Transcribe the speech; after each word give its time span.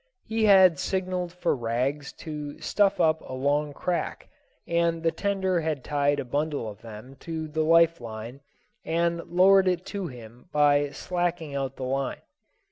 He 0.25 0.45
had 0.45 0.79
signaled 0.79 1.31
for 1.31 1.55
rags 1.55 2.11
to 2.25 2.59
stuff 2.59 2.99
up 2.99 3.21
a 3.29 3.33
long 3.33 3.71
crack, 3.71 4.29
and 4.67 5.03
the 5.03 5.11
tender 5.11 5.59
had 5.61 5.83
tied 5.83 6.19
a 6.19 6.25
bundle 6.25 6.67
of 6.67 6.81
them 6.81 7.15
to 7.19 7.47
the 7.47 7.61
life 7.63 8.01
line, 8.01 8.41
and 8.83 9.19
lowered 9.27 9.67
it 9.67 9.85
to 9.93 10.07
him 10.07 10.49
by 10.51 10.89
slacking 10.89 11.53
out 11.53 11.75
the 11.75 11.83
line. 11.83 12.23